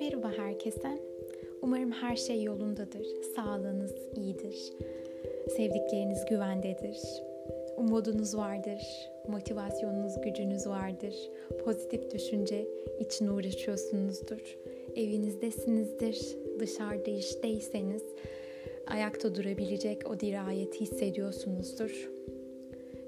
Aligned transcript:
Merhaba 0.00 0.32
herkese. 0.36 0.98
Umarım 1.62 1.90
her 1.90 2.16
şey 2.16 2.42
yolundadır. 2.42 3.06
Sağlığınız 3.36 3.94
iyidir. 4.16 4.72
Sevdikleriniz 5.56 6.24
güvendedir. 6.24 6.98
Umudunuz 7.76 8.36
vardır. 8.36 9.10
Motivasyonunuz, 9.28 10.20
gücünüz 10.20 10.66
vardır. 10.66 11.14
Pozitif 11.64 12.10
düşünce 12.10 12.66
için 13.00 13.28
uğraşıyorsunuzdur. 13.28 14.58
Evinizdesinizdir. 14.96 16.36
Dışarıda 16.58 17.10
işteyseniz 17.10 18.02
ayakta 18.86 19.34
durabilecek 19.34 20.10
o 20.10 20.20
dirayeti 20.20 20.80
hissediyorsunuzdur. 20.80 22.15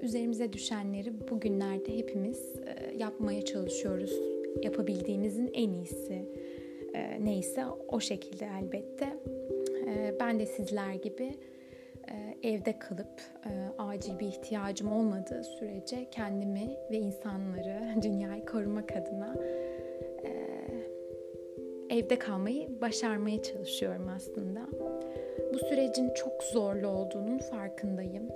Üzerimize 0.01 0.53
düşenleri 0.53 1.29
bugünlerde 1.29 1.97
hepimiz 1.97 2.55
e, 2.55 2.97
yapmaya 2.97 3.45
çalışıyoruz. 3.45 4.19
Yapabildiğimizin 4.63 5.51
en 5.53 5.71
iyisi 5.71 6.25
e, 6.93 7.25
neyse 7.25 7.63
o 7.87 7.99
şekilde 7.99 8.47
elbette. 8.61 9.05
E, 9.87 10.13
ben 10.19 10.39
de 10.39 10.45
sizler 10.45 10.93
gibi 10.93 11.31
evde 12.43 12.79
kalıp 12.79 13.21
acil 13.77 14.19
bir 14.19 14.27
ihtiyacım 14.27 14.91
olmadığı 14.91 15.43
sürece 15.43 16.09
kendimi 16.11 16.77
ve 16.91 16.97
insanları, 16.97 18.01
dünyayı 18.01 18.45
korumak 18.45 18.91
adına 18.91 19.35
evde 21.89 22.19
kalmayı 22.19 22.81
başarmaya 22.81 23.43
çalışıyorum 23.43 24.09
aslında. 24.15 24.61
Bu 25.53 25.57
sürecin 25.57 26.13
çok 26.13 26.43
zorlu 26.43 26.87
olduğunun 26.87 27.37
farkındayım. 27.37 28.29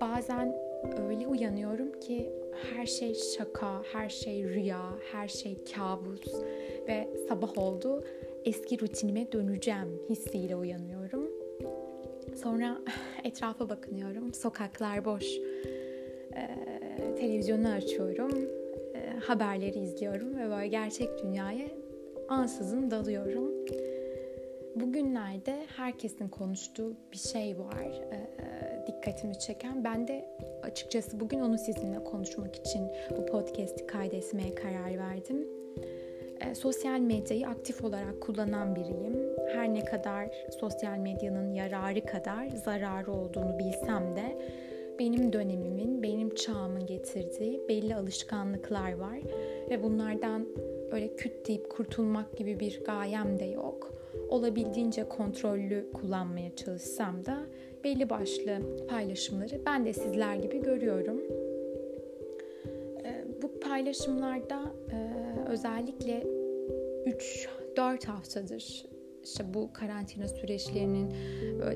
Bazen 0.00 0.65
öyle 1.08 1.26
uyanıyorum 1.26 2.00
ki 2.00 2.32
her 2.72 2.86
şey 2.86 3.14
şaka, 3.14 3.82
her 3.92 4.08
şey 4.08 4.44
rüya, 4.44 4.94
her 5.12 5.28
şey 5.28 5.64
kabus 5.64 6.34
ve 6.88 7.08
sabah 7.28 7.58
oldu 7.58 8.04
eski 8.44 8.80
rutinime 8.80 9.32
döneceğim 9.32 10.00
hissiyle 10.08 10.56
uyanıyorum. 10.56 11.30
Sonra 12.42 12.78
etrafa 13.24 13.68
bakınıyorum. 13.68 14.34
Sokaklar 14.34 15.04
boş. 15.04 15.24
Ee, 16.36 17.14
televizyonu 17.18 17.68
açıyorum. 17.68 18.50
E, 18.94 19.18
haberleri 19.18 19.78
izliyorum 19.78 20.36
ve 20.36 20.50
böyle 20.50 20.68
gerçek 20.68 21.08
dünyaya 21.22 21.68
ansızın 22.28 22.90
dalıyorum. 22.90 23.52
Bugünlerde 24.74 25.56
herkesin 25.76 26.28
konuştuğu 26.28 26.96
bir 27.12 27.18
şey 27.18 27.58
var. 27.58 28.02
E, 28.12 28.36
dikkatimi 28.86 29.38
çeken. 29.38 29.84
Ben 29.84 30.08
de 30.08 30.28
açıkçası 30.62 31.20
bugün 31.20 31.40
onu 31.40 31.58
sizinle 31.58 32.04
konuşmak 32.04 32.56
için 32.56 32.82
bu 33.16 33.26
podcast'i 33.26 33.86
kaydetmeye 33.86 34.54
karar 34.54 34.98
verdim. 34.98 35.48
E, 36.40 36.54
sosyal 36.54 37.00
medyayı 37.00 37.48
aktif 37.48 37.84
olarak 37.84 38.20
kullanan 38.20 38.76
biriyim. 38.76 39.36
Her 39.54 39.74
ne 39.74 39.84
kadar 39.84 40.28
sosyal 40.60 40.98
medyanın 40.98 41.52
yararı 41.52 42.06
kadar 42.06 42.48
zararı 42.48 43.12
olduğunu 43.12 43.58
bilsem 43.58 44.16
de 44.16 44.38
benim 44.98 45.32
dönemimin, 45.32 46.02
benim 46.02 46.34
çağımın 46.34 46.86
getirdiği 46.86 47.68
belli 47.68 47.94
alışkanlıklar 47.94 48.92
var 48.92 49.18
ve 49.70 49.82
bunlardan 49.82 50.46
öyle 50.90 51.16
küt 51.16 51.48
deyip 51.48 51.70
kurtulmak 51.70 52.36
gibi 52.36 52.60
bir 52.60 52.84
gayem 52.84 53.38
de 53.38 53.44
yok. 53.44 53.94
Olabildiğince 54.28 55.08
kontrollü 55.08 55.90
kullanmaya 55.94 56.56
çalışsam 56.56 57.26
da 57.26 57.46
belli 57.86 58.10
başlı 58.10 58.60
paylaşımları 58.88 59.60
ben 59.66 59.84
de 59.84 59.92
sizler 59.92 60.36
gibi 60.36 60.62
görüyorum. 60.62 61.20
Ee, 63.04 63.24
bu 63.42 63.60
paylaşımlarda 63.60 64.72
e, 64.92 64.98
özellikle 65.48 66.22
3-4 67.76 68.06
haftadır 68.06 68.86
işte 69.24 69.54
bu 69.54 69.72
karantina 69.72 70.28
süreçlerinin 70.28 71.14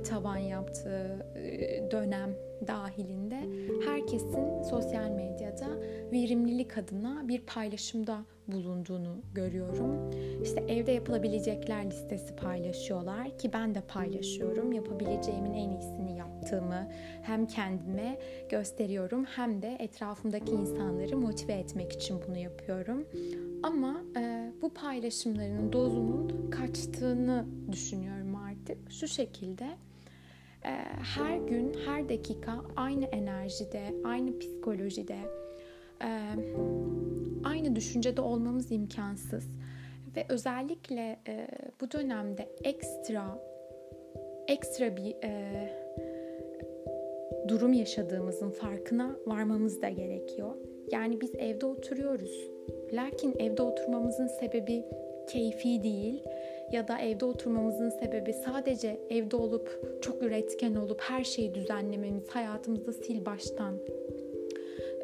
tavan 0.04 0.36
yaptığı 0.36 1.26
e, 1.36 1.90
dönem 1.90 2.34
dahilinde 2.66 3.40
herkesin 3.84 4.62
sosyal 4.62 5.10
medyada 5.10 5.68
verimlilik 6.12 6.78
adına 6.78 7.28
bir 7.28 7.40
paylaşımda 7.40 8.24
bulunduğunu 8.52 9.16
görüyorum. 9.34 10.10
İşte 10.42 10.60
evde 10.68 10.92
yapılabilecekler 10.92 11.86
listesi 11.86 12.36
paylaşıyorlar 12.36 13.38
ki 13.38 13.52
ben 13.52 13.74
de 13.74 13.80
paylaşıyorum. 13.80 14.72
Yapabileceğimin 14.72 15.52
en 15.52 15.70
iyisini 15.70 16.16
yaptığımı 16.18 16.88
hem 17.22 17.46
kendime 17.46 18.18
gösteriyorum 18.48 19.24
hem 19.24 19.62
de 19.62 19.76
etrafımdaki 19.78 20.52
insanları 20.52 21.16
motive 21.16 21.52
etmek 21.52 21.92
için 21.92 22.20
bunu 22.28 22.38
yapıyorum. 22.38 23.04
Ama 23.62 24.02
e, 24.16 24.52
bu 24.62 24.68
paylaşımların 24.74 25.72
dozunun 25.72 26.50
kaçtığını 26.50 27.46
düşünüyorum 27.72 28.36
artık. 28.36 28.92
Şu 28.92 29.08
şekilde 29.08 29.64
e, 30.64 30.70
her 31.16 31.36
gün, 31.36 31.74
her 31.86 32.08
dakika 32.08 32.60
aynı 32.76 33.04
enerjide, 33.04 33.94
aynı 34.04 34.38
psikolojide, 34.38 35.18
e, 36.02 36.08
düşüncede 37.80 38.20
olmamız 38.20 38.72
imkansız. 38.72 39.44
Ve 40.16 40.26
özellikle 40.28 41.18
e, 41.28 41.46
bu 41.80 41.90
dönemde 41.90 42.48
ekstra 42.64 43.38
ekstra 44.48 44.96
bir 44.96 45.16
e, 45.24 45.32
durum 47.48 47.72
yaşadığımızın 47.72 48.50
farkına 48.50 49.16
varmamız 49.26 49.82
da 49.82 49.88
gerekiyor. 49.88 50.54
Yani 50.92 51.20
biz 51.20 51.34
evde 51.34 51.66
oturuyoruz. 51.66 52.50
Lakin 52.92 53.34
evde 53.38 53.62
oturmamızın 53.62 54.26
sebebi 54.26 54.84
keyfi 55.28 55.82
değil 55.82 56.24
ya 56.72 56.88
da 56.88 56.98
evde 56.98 57.24
oturmamızın 57.24 57.90
sebebi 57.90 58.32
sadece 58.32 59.00
evde 59.10 59.36
olup 59.36 59.98
çok 60.02 60.22
üretken 60.22 60.74
olup 60.74 61.00
her 61.00 61.24
şeyi 61.24 61.54
düzenlememiz, 61.54 62.28
hayatımızda 62.28 62.92
sil 63.02 63.18
baştan 63.26 63.74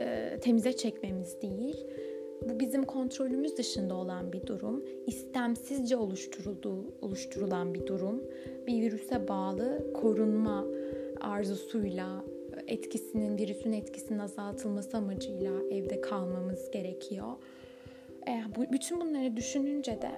e, 0.01 0.39
temize 0.41 0.73
çekmemiz 0.73 1.43
değil. 1.43 1.87
Bu 2.49 2.61
bizim 2.61 2.84
kontrolümüz 2.84 3.57
dışında 3.57 3.95
olan 3.95 4.33
bir 4.33 4.47
durum. 4.47 4.84
İstemsizce 5.07 5.97
oluşturulduğu, 5.97 6.84
oluşturulan 7.03 7.75
bir 7.75 7.87
durum. 7.87 8.23
Bir 8.67 8.83
virüse 8.83 9.29
bağlı 9.29 9.93
korunma 9.95 10.65
arzusuyla 11.21 12.25
etkisinin, 12.67 13.39
virüsün 13.39 13.73
etkisinin 13.73 14.19
azaltılması 14.19 14.97
amacıyla 14.97 15.53
evde 15.71 16.01
kalmamız 16.01 16.71
gerekiyor. 16.71 17.33
E, 18.29 18.43
bu, 18.57 18.73
bütün 18.73 19.01
bunları 19.01 19.37
düşününce 19.37 20.03
de 20.03 20.11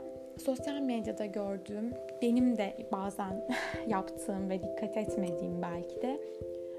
sosyal 0.45 0.81
medyada 0.81 1.27
gördüğüm, 1.27 1.93
benim 2.22 2.56
de 2.56 2.89
bazen 2.93 3.49
yaptığım 3.89 4.50
ve 4.50 4.62
dikkat 4.62 4.97
etmediğim 4.97 5.62
belki 5.62 6.03
de 6.03 6.21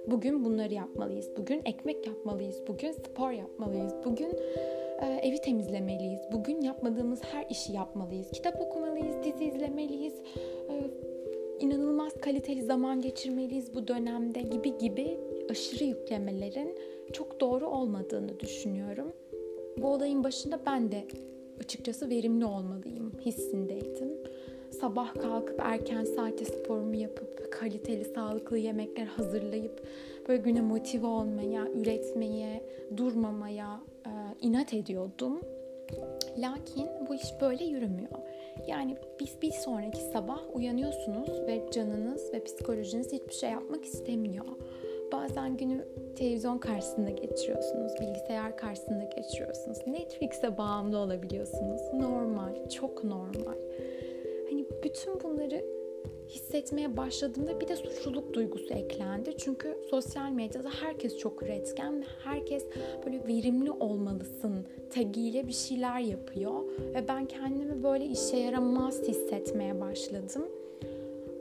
bugün 0.08 0.46
bunları 0.46 0.74
yapmalıyız. 0.74 1.30
Bugün 1.38 1.62
ekmek 1.66 2.08
yapmalıyız. 2.08 2.62
Bugün 2.68 2.92
spor 2.92 3.32
yapmalıyız. 3.32 3.94
Bugün 4.06 4.32
evi 5.06 5.42
temizlemeliyiz. 5.42 6.20
Bugün 6.32 6.62
yapmadığımız 6.62 7.24
her 7.24 7.46
işi 7.50 7.74
yapmalıyız. 7.74 8.32
Kitap 8.32 8.62
okumalıyız, 8.62 9.16
dizi 9.24 9.46
izlemeliyiz. 9.46 10.14
E, 10.70 10.90
inanılmaz 11.60 12.14
kaliteli 12.14 12.62
zaman 12.64 13.02
geçirmeliyiz 13.02 13.76
bu 13.76 13.88
dönemde 13.88 14.42
gibi 14.42 14.78
gibi 14.78 15.18
aşırı 15.50 15.84
yüklemelerin 15.84 16.78
çok 17.14 17.40
doğru 17.40 17.68
olmadığını 17.68 18.40
düşünüyorum. 18.40 19.14
Bu 19.78 19.88
olayın 19.88 20.24
başında 20.24 20.60
ben 20.66 20.92
de 20.92 21.08
açıkçası 21.60 22.10
verimli 22.10 22.46
olmalıyım 22.46 23.12
hissindeydim. 23.26 24.18
Sabah 24.72 25.14
kalkıp 25.14 25.60
erken 25.60 26.04
saate 26.04 26.46
sporumu 26.46 26.96
yapıp 26.96 27.52
kaliteli 27.52 28.06
sağlıklı 28.06 28.58
yemekler 28.58 29.06
hazırlayıp 29.06 29.88
böyle 30.28 30.42
güne 30.42 30.62
motive 30.62 31.08
olmaya, 31.08 31.68
üretmeye, 31.68 32.64
durmamaya 32.98 33.82
e, 34.06 34.12
inat 34.42 34.74
ediyordum. 34.74 35.42
Lakin 36.38 36.88
bu 37.10 37.16
iş 37.16 37.42
böyle 37.42 37.66
yürümüyor. 37.66 38.20
Yani 38.68 38.98
biz 39.20 39.42
bir 39.42 39.52
sonraki 39.52 40.02
sabah 40.02 40.56
uyanıyorsunuz 40.56 41.48
ve 41.48 41.66
canınız 41.72 42.34
ve 42.34 42.44
psikolojiniz 42.44 43.14
hiçbir 43.14 43.34
şey 43.34 43.50
yapmak 43.50 43.86
istemiyor. 43.86 44.46
Bazen 45.12 45.58
günü 45.58 45.88
televizyon 46.16 46.58
karşısında 46.58 47.10
geçiriyorsunuz, 47.10 47.94
bilgisayar 48.02 48.58
karşısında 48.58 49.04
geçiriyorsunuz. 49.04 49.78
Netflix'e 49.88 50.58
bağımlı 50.58 50.98
olabiliyorsunuz. 50.98 51.82
Normal, 51.94 52.70
çok 52.70 53.04
normal. 53.04 53.56
Bütün 54.84 55.24
bunları 55.24 55.66
hissetmeye 56.30 56.98
başladığımda 56.98 57.60
bir 57.60 57.68
de 57.68 57.76
suçluluk 57.76 58.34
duygusu 58.34 58.74
eklendi. 58.74 59.38
Çünkü 59.38 59.78
sosyal 59.90 60.32
medyada 60.32 60.70
herkes 60.70 61.18
çok 61.18 61.44
üretken 61.44 62.02
ve 62.02 62.06
herkes 62.24 62.66
böyle 63.06 63.28
verimli 63.28 63.72
olmalısın 63.72 64.66
tagiyle 64.90 65.48
bir 65.48 65.54
şeyler 65.54 66.00
yapıyor. 66.00 66.54
Ve 66.80 67.08
ben 67.08 67.26
kendimi 67.26 67.84
böyle 67.84 68.06
işe 68.06 68.38
yaramaz 68.38 69.02
hissetmeye 69.08 69.82
başladım. 69.82 70.50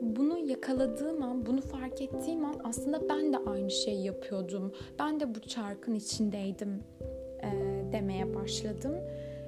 bunu 0.01 0.37
yakaladığım 0.37 1.23
an, 1.23 1.45
bunu 1.45 1.61
fark 1.61 2.01
ettiğim 2.01 2.45
an 2.45 2.55
aslında 2.63 3.09
ben 3.09 3.33
de 3.33 3.37
aynı 3.37 3.71
şeyi 3.71 4.05
yapıyordum. 4.05 4.73
Ben 4.99 5.19
de 5.19 5.35
bu 5.35 5.39
çarkın 5.39 5.95
içindeydim 5.95 6.83
e, 7.43 7.49
demeye 7.91 8.35
başladım 8.35 8.95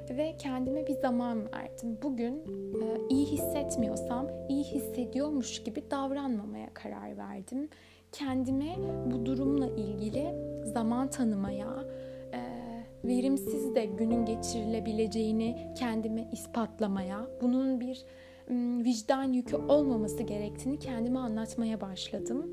ve 0.09 0.35
kendime 0.37 0.87
bir 0.87 0.93
zaman 0.93 1.51
verdim. 1.51 1.97
Bugün 2.03 2.33
e, 2.81 3.07
iyi 3.09 3.25
hissetmiyorsam 3.25 4.27
iyi 4.49 4.63
hissediyormuş 4.63 5.63
gibi 5.63 5.83
davranmamaya 5.91 6.73
karar 6.73 7.17
verdim. 7.17 7.69
Kendime 8.11 8.75
bu 9.11 9.25
durumla 9.25 9.67
ilgili 9.67 10.35
zaman 10.63 11.09
tanımaya, 11.09 11.85
e, 12.33 12.39
verimsiz 13.03 13.75
de 13.75 13.85
günün 13.85 14.25
geçirilebileceğini 14.25 15.73
kendime 15.77 16.29
ispatlamaya, 16.31 17.27
bunun 17.41 17.79
bir 17.79 18.05
vicdan 18.85 19.33
yükü 19.33 19.55
olmaması 19.55 20.23
gerektiğini 20.23 20.79
kendime 20.79 21.19
anlatmaya 21.19 21.81
başladım. 21.81 22.45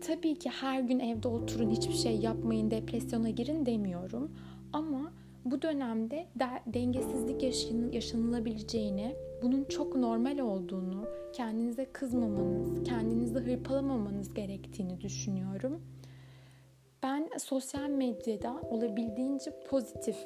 Tabii 0.00 0.34
ki 0.34 0.50
her 0.50 0.80
gün 0.80 0.98
evde 0.98 1.28
oturun, 1.28 1.70
hiçbir 1.70 1.94
şey 1.94 2.16
yapmayın, 2.16 2.70
depresyona 2.70 3.30
girin 3.30 3.66
demiyorum. 3.66 4.30
Ama 4.72 5.12
bu 5.50 5.62
dönemde 5.62 6.26
de, 6.36 6.46
dengesizlik 6.66 7.42
yaşan, 7.42 7.92
yaşanılabileceğini, 7.92 9.16
bunun 9.42 9.64
çok 9.64 9.96
normal 9.96 10.38
olduğunu, 10.38 11.08
kendinize 11.32 11.84
kızmamanız, 11.84 12.84
kendinizi 12.84 13.38
hırpalamamanız 13.38 14.34
gerektiğini 14.34 15.00
düşünüyorum. 15.00 15.82
Ben 17.02 17.28
sosyal 17.38 17.88
medyada 17.88 18.60
olabildiğince 18.70 19.50
pozitif 19.68 20.16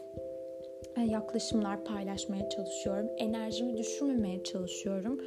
e, 0.97 1.01
yaklaşımlar 1.01 1.85
paylaşmaya 1.85 2.49
çalışıyorum. 2.49 3.09
Enerjimi 3.17 3.77
düşürmemeye 3.77 4.45
çalışıyorum. 4.45 5.21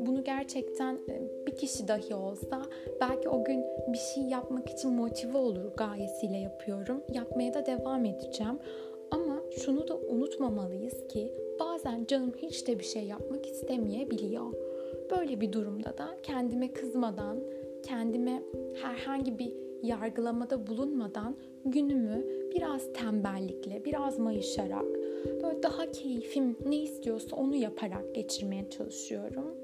Bunu 0.00 0.24
gerçekten 0.24 0.94
e, 0.94 1.46
bir 1.46 1.56
kişi 1.56 1.88
dahi 1.88 2.14
olsa 2.14 2.62
belki 3.00 3.28
o 3.28 3.44
gün 3.44 3.64
bir 3.88 3.98
şey 3.98 4.22
yapmak 4.22 4.70
için 4.70 4.92
motive 4.92 5.38
olur 5.38 5.76
gayesiyle 5.76 6.36
yapıyorum. 6.36 7.02
Yapmaya 7.12 7.54
da 7.54 7.66
devam 7.66 8.04
edeceğim. 8.04 8.58
Şunu 9.50 9.88
da 9.88 9.98
unutmamalıyız 9.98 11.06
ki 11.08 11.34
bazen 11.60 12.04
canım 12.04 12.32
hiç 12.36 12.66
de 12.66 12.78
bir 12.78 12.84
şey 12.84 13.04
yapmak 13.04 13.46
istemeyebiliyor. 13.46 14.52
Böyle 15.10 15.40
bir 15.40 15.52
durumda 15.52 15.98
da 15.98 16.18
kendime 16.22 16.72
kızmadan, 16.72 17.38
kendime 17.82 18.42
herhangi 18.82 19.38
bir 19.38 19.52
yargılamada 19.82 20.66
bulunmadan 20.66 21.36
günümü 21.64 22.24
biraz 22.54 22.92
tembellikle, 22.92 23.84
biraz 23.84 24.18
mayışarak, 24.18 24.86
böyle 25.42 25.62
daha 25.62 25.90
keyfim 25.90 26.56
ne 26.66 26.76
istiyorsa 26.76 27.36
onu 27.36 27.56
yaparak 27.56 28.14
geçirmeye 28.14 28.70
çalışıyorum. 28.70 29.56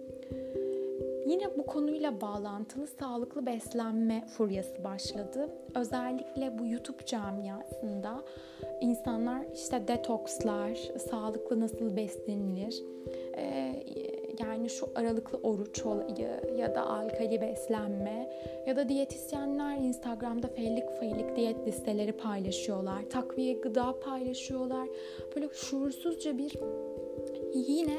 Yine 1.26 1.58
bu 1.58 1.66
konuyla 1.66 2.20
bağlantılı 2.20 2.86
sağlıklı 2.86 3.46
beslenme 3.46 4.24
furyası 4.26 4.84
başladı. 4.84 5.48
Özellikle 5.74 6.58
bu 6.58 6.66
YouTube 6.66 7.04
camiasında 7.06 8.24
insanlar 8.80 9.44
işte 9.54 9.88
detokslar, 9.88 10.74
sağlıklı 11.10 11.60
nasıl 11.60 11.96
beslenilir, 11.96 12.82
yani 14.40 14.70
şu 14.70 14.88
aralıklı 14.94 15.38
oruç 15.38 15.86
olayı 15.86 16.40
ya 16.56 16.74
da 16.74 16.86
alkali 16.86 17.40
beslenme 17.40 18.30
ya 18.66 18.76
da 18.76 18.88
diyetisyenler 18.88 19.76
Instagram'da 19.76 20.48
fellik 20.48 20.90
feylik 21.00 21.36
diyet 21.36 21.66
listeleri 21.66 22.12
paylaşıyorlar. 22.12 23.10
Takviye 23.10 23.54
gıda 23.54 24.00
paylaşıyorlar. 24.00 24.88
Böyle 25.36 25.48
şuursuzca 25.48 26.38
bir 26.38 26.52
yine 27.54 27.98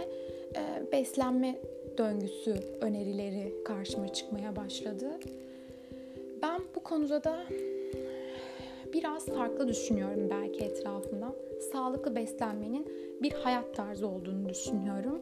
e, 0.56 0.92
beslenme 0.92 1.56
döngüsü 1.98 2.54
önerileri 2.82 3.54
karşıma 3.66 4.14
çıkmaya 4.14 4.56
başladı. 4.56 5.20
Ben 6.42 6.62
bu 6.76 6.84
konuda 6.84 7.24
da 7.24 7.44
biraz 8.94 9.26
farklı 9.26 9.68
düşünüyorum 9.68 10.28
belki 10.30 10.64
etrafından. 10.64 11.36
Sağlıklı 11.72 12.16
beslenmenin 12.16 12.88
bir 13.22 13.32
hayat 13.32 13.76
tarzı 13.76 14.08
olduğunu 14.08 14.50
düşünüyorum 14.50 15.22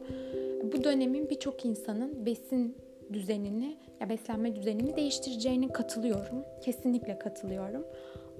bu 0.72 0.84
dönemin 0.84 1.30
birçok 1.30 1.64
insanın 1.64 2.26
besin 2.26 2.76
düzenini 3.12 3.76
ya 4.00 4.08
beslenme 4.08 4.56
düzenini 4.56 4.96
değiştireceğine 4.96 5.68
katılıyorum. 5.68 6.44
Kesinlikle 6.64 7.18
katılıyorum. 7.18 7.86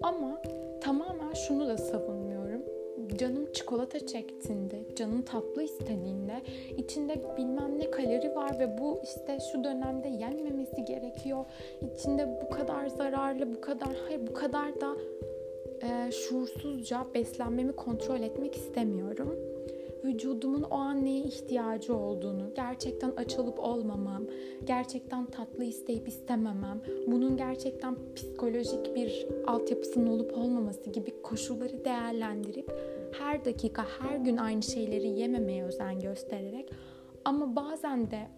Ama 0.03 0.43
tamamen 0.81 1.33
şunu 1.33 1.69
da 1.69 1.79
savunmuyorum. 1.79 2.36
Canım 3.19 3.53
çikolata 3.53 4.07
çektiğinde, 4.07 4.95
canım 4.97 5.23
tatlı 5.23 5.63
istediğinde 5.63 6.43
içinde 6.77 7.37
bilmem 7.37 7.79
ne 7.79 7.91
kalori 7.91 8.35
var 8.35 8.59
ve 8.59 8.79
bu 8.79 9.01
işte 9.05 9.39
şu 9.53 9.65
dönemde 9.65 10.09
yenmemesi 10.09 10.85
gerekiyor. 10.85 11.45
İçinde 11.95 12.41
bu 12.45 12.51
kadar 12.51 12.87
zararlı, 12.87 13.55
bu 13.55 13.61
kadar 13.61 13.89
hayır 14.07 14.27
bu 14.27 14.35
kadar 14.35 14.81
da 14.81 14.97
e, 15.83 16.13
şuursuzca 16.13 17.07
beslenmemi 17.15 17.73
kontrol 17.73 18.21
etmek 18.21 18.57
istemiyorum 18.57 19.57
vücudumun 20.07 20.63
o 20.63 20.75
an 20.75 21.05
neye 21.05 21.23
ihtiyacı 21.23 21.97
olduğunu, 21.97 22.55
gerçekten 22.57 23.13
aç 23.17 23.39
olmamam, 23.39 24.23
gerçekten 24.65 25.27
tatlı 25.27 25.65
isteyip 25.65 26.09
istememem, 26.09 26.81
bunun 27.07 27.37
gerçekten 27.37 27.97
psikolojik 28.17 28.95
bir 28.95 29.27
altyapısının 29.47 30.07
olup 30.07 30.39
olmaması 30.39 30.91
gibi 30.91 31.23
koşulları 31.23 31.85
değerlendirip 31.85 32.73
her 33.19 33.45
dakika, 33.45 33.85
her 34.01 34.17
gün 34.17 34.37
aynı 34.37 34.63
şeyleri 34.63 35.09
yememeye 35.09 35.65
özen 35.65 36.01
göstererek 36.01 36.73
ama 37.25 37.57
bazen 37.57 38.11
de 38.11 38.29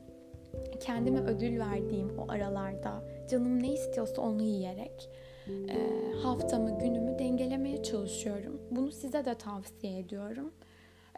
kendime 0.80 1.20
ödül 1.20 1.58
verdiğim 1.58 2.18
o 2.18 2.26
aralarda 2.28 3.02
canım 3.30 3.62
ne 3.62 3.72
istiyorsa 3.74 4.22
onu 4.22 4.42
yiyerek 4.42 5.10
e, 5.48 6.12
haftamı, 6.22 6.78
günümü 6.78 7.18
dengelemeye 7.18 7.82
çalışıyorum. 7.82 8.60
Bunu 8.70 8.92
size 8.92 9.24
de 9.24 9.34
tavsiye 9.34 9.98
ediyorum. 9.98 10.52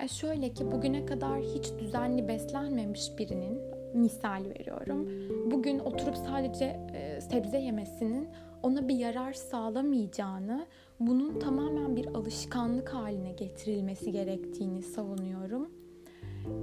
E 0.00 0.08
şöyle 0.08 0.52
ki 0.52 0.72
bugüne 0.72 1.06
kadar 1.06 1.40
hiç 1.40 1.72
düzenli 1.78 2.28
beslenmemiş 2.28 3.18
birinin 3.18 3.60
misal 3.94 4.44
veriyorum. 4.44 5.08
Bugün 5.50 5.78
oturup 5.78 6.16
sadece 6.16 6.64
e, 6.94 7.20
sebze 7.20 7.58
yemesinin 7.58 8.28
ona 8.62 8.88
bir 8.88 8.96
yarar 8.96 9.32
sağlamayacağını, 9.32 10.66
bunun 11.00 11.38
tamamen 11.38 11.96
bir 11.96 12.06
alışkanlık 12.06 12.94
haline 12.94 13.32
getirilmesi 13.32 14.12
gerektiğini 14.12 14.82
savunuyorum. 14.82 15.70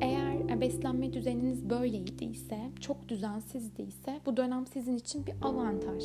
Eğer 0.01 0.49
e, 0.49 0.61
beslenme 0.61 1.13
düzeniniz 1.13 1.69
böyleydiyse, 1.69 2.57
çok 2.79 3.09
düzensizdiyse 3.09 4.19
bu 4.25 4.37
dönem 4.37 4.67
sizin 4.67 4.97
için 4.97 5.25
bir 5.25 5.33
avantaj. 5.41 6.03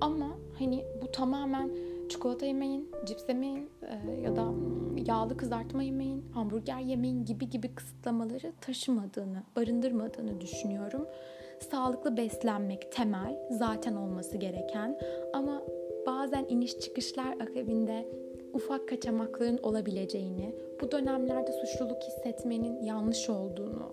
Ama 0.00 0.28
hani 0.58 0.84
bu 1.02 1.12
tamamen 1.12 1.70
çikolata 2.08 2.46
yemeyin, 2.46 2.90
cips 3.06 3.28
yemeyin 3.28 3.70
e, 3.82 4.20
ya 4.20 4.36
da 4.36 4.52
yağlı 5.06 5.36
kızartma 5.36 5.82
yemeyin, 5.82 6.24
hamburger 6.34 6.80
yemeyin 6.80 7.24
gibi 7.24 7.50
gibi 7.50 7.74
kısıtlamaları 7.74 8.52
taşımadığını, 8.60 9.42
barındırmadığını 9.56 10.40
düşünüyorum. 10.40 11.06
Sağlıklı 11.70 12.16
beslenmek 12.16 12.92
temel, 12.92 13.48
zaten 13.50 13.94
olması 13.94 14.36
gereken 14.36 14.98
ama 15.32 15.62
bazen 16.06 16.46
iniş 16.48 16.78
çıkışlar 16.78 17.32
akabinde 17.40 18.08
ufak 18.52 18.88
kaçamakların 18.88 19.58
olabileceğini, 19.62 20.54
bu 20.80 20.92
dönemlerde 20.92 21.52
suçluluk 21.52 22.02
hissetmenin 22.02 22.82
yanlış 22.82 23.30
olduğunu 23.30 23.92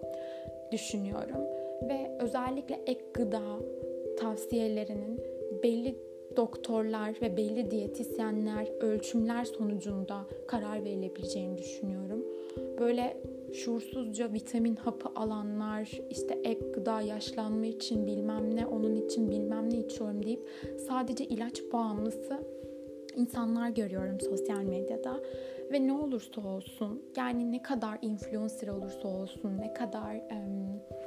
düşünüyorum 0.71 1.41
ve 1.89 2.17
özellikle 2.19 2.79
ek 2.85 3.01
gıda 3.13 3.41
tavsiyelerinin 4.19 5.21
belli 5.63 5.95
doktorlar 6.37 7.15
ve 7.21 7.37
belli 7.37 7.71
diyetisyenler 7.71 8.67
ölçümler 8.81 9.45
sonucunda 9.45 10.25
karar 10.47 10.83
verilebileceğini 10.83 11.57
düşünüyorum. 11.57 12.25
Böyle 12.79 13.17
şuursuzca 13.53 14.33
vitamin 14.33 14.75
hapı 14.75 15.09
alanlar, 15.15 15.91
işte 16.09 16.39
ek 16.43 16.59
gıda 16.73 17.01
yaşlanma 17.01 17.65
için 17.65 18.07
bilmem 18.07 18.55
ne, 18.55 18.65
onun 18.65 18.95
için 18.95 19.31
bilmem 19.31 19.69
ne 19.69 19.77
içiyorum 19.77 20.25
deyip 20.25 20.49
sadece 20.87 21.25
ilaç 21.25 21.61
bağımlısı 21.73 22.39
insanlar 23.15 23.69
görüyorum 23.69 24.19
sosyal 24.19 24.63
medyada. 24.63 25.19
Ve 25.71 25.87
ne 25.87 25.93
olursa 25.93 26.47
olsun 26.47 27.03
yani 27.17 27.51
ne 27.51 27.61
kadar 27.61 27.97
influencer 28.01 28.67
olursa 28.67 29.07
olsun 29.07 29.57
ne 29.57 29.73
kadar 29.73 30.15
bu 30.15 30.98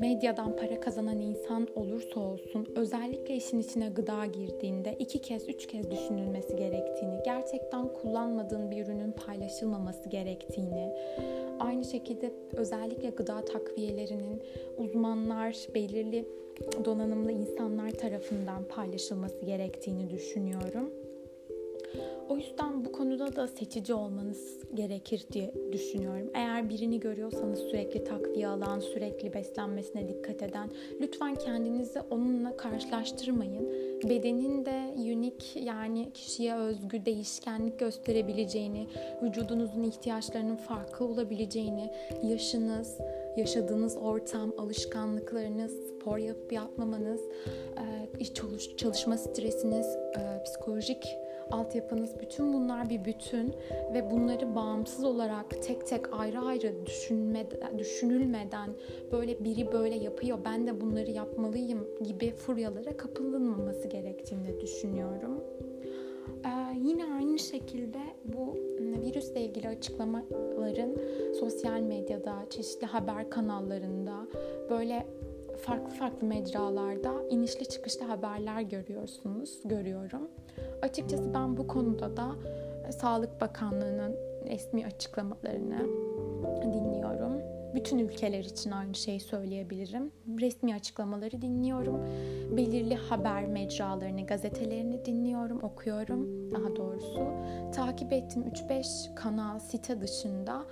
medyadan 0.00 0.56
para 0.56 0.80
kazanan 0.80 1.18
insan 1.18 1.68
olursa 1.74 2.20
olsun 2.20 2.66
özellikle 2.76 3.36
işin 3.36 3.58
içine 3.58 3.88
gıda 3.88 4.26
girdiğinde 4.26 4.96
iki 4.98 5.18
kez 5.18 5.48
üç 5.48 5.66
kez 5.66 5.90
düşünülmesi 5.90 6.56
gerektiğini, 6.56 7.20
gerçekten 7.24 7.88
kullanmadığın 7.88 8.70
bir 8.70 8.84
ürünün 8.84 9.12
paylaşılmaması 9.12 10.08
gerektiğini, 10.08 10.94
aynı 11.60 11.84
şekilde 11.84 12.32
özellikle 12.52 13.10
gıda 13.10 13.44
takviyelerinin 13.44 14.42
uzmanlar, 14.76 15.56
belirli 15.74 16.28
donanımlı 16.84 17.32
insanlar 17.32 17.90
tarafından 17.90 18.64
paylaşılması 18.64 19.44
gerektiğini 19.44 20.10
düşünüyorum. 20.10 20.92
Da 23.38 23.46
seçici 23.46 23.94
olmanız 23.94 24.58
gerekir 24.74 25.26
diye 25.32 25.54
düşünüyorum. 25.72 26.30
Eğer 26.34 26.68
birini 26.68 27.00
görüyorsanız 27.00 27.58
sürekli 27.58 28.04
takviye 28.04 28.48
alan, 28.48 28.80
sürekli 28.80 29.34
beslenmesine 29.34 30.08
dikkat 30.08 30.42
eden, 30.42 30.70
lütfen 31.00 31.34
kendinizi 31.34 32.00
onunla 32.00 32.56
karşılaştırmayın. 32.56 33.68
Bedenin 34.08 34.66
de 34.66 34.94
unik 34.96 35.56
yani 35.56 36.12
kişiye 36.14 36.54
özgü 36.54 37.04
değişkenlik 37.06 37.78
gösterebileceğini, 37.78 38.86
vücudunuzun 39.22 39.82
ihtiyaçlarının 39.82 40.56
farklı 40.56 41.06
olabileceğini, 41.06 41.90
yaşınız, 42.22 42.98
yaşadığınız 43.36 43.96
ortam, 43.96 44.52
alışkanlıklarınız, 44.58 45.72
spor 45.72 46.18
yapıp 46.18 46.52
yapmamanız, 46.52 47.20
çalışma 48.76 49.16
stresiniz, 49.18 49.86
psikolojik 50.44 51.04
altyapınız 51.50 52.20
bütün 52.20 52.52
bunlar 52.52 52.90
bir 52.90 53.04
bütün 53.04 53.54
ve 53.94 54.10
bunları 54.10 54.54
bağımsız 54.54 55.04
olarak 55.04 55.62
tek 55.62 55.86
tek 55.86 56.12
ayrı 56.12 56.40
ayrı 56.40 56.86
düşünmeden, 56.86 57.78
düşünülmeden 57.78 58.70
böyle 59.12 59.44
biri 59.44 59.72
böyle 59.72 59.94
yapıyor 59.94 60.38
ben 60.44 60.66
de 60.66 60.80
bunları 60.80 61.10
yapmalıyım 61.10 61.88
gibi 62.04 62.32
furyalara 62.32 62.96
kapılınmaması 62.96 63.88
gerektiğini 63.88 64.60
düşünüyorum. 64.60 65.40
Ee, 66.44 66.78
yine 66.78 67.14
aynı 67.14 67.38
şekilde 67.38 67.98
bu 68.24 68.56
virüsle 69.08 69.40
ilgili 69.40 69.68
açıklamaların 69.68 70.96
sosyal 71.40 71.80
medyada, 71.80 72.34
çeşitli 72.50 72.86
haber 72.86 73.30
kanallarında 73.30 74.26
böyle 74.70 75.06
farklı 75.58 75.90
farklı 75.90 76.26
mecralarda 76.26 77.12
inişli 77.30 77.68
çıkışlı 77.68 78.06
haberler 78.06 78.60
görüyorsunuz, 78.60 79.60
görüyorum. 79.64 80.30
Açıkçası 80.82 81.34
ben 81.34 81.56
bu 81.56 81.66
konuda 81.66 82.16
da 82.16 82.34
e, 82.88 82.92
Sağlık 82.92 83.40
Bakanlığı'nın 83.40 84.16
resmi 84.46 84.86
açıklamalarını 84.86 85.78
dinliyorum. 86.62 87.58
Bütün 87.74 87.98
ülkeler 87.98 88.44
için 88.44 88.70
aynı 88.70 88.94
şeyi 88.94 89.20
söyleyebilirim. 89.20 90.12
Resmi 90.40 90.74
açıklamaları 90.74 91.42
dinliyorum. 91.42 92.00
Belirli 92.56 92.94
haber 92.94 93.46
mecralarını, 93.46 94.26
gazetelerini 94.26 95.04
dinliyorum, 95.04 95.62
okuyorum 95.62 96.50
daha 96.50 96.76
doğrusu. 96.76 97.26
Takip 97.74 98.12
ettiğim 98.12 98.48
3-5 98.48 99.14
kanal, 99.14 99.58
site 99.58 100.00
dışında 100.00 100.64